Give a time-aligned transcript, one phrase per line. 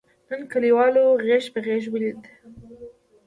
[0.27, 2.29] نن کلیوالو غېږ په غېږ ولیدل.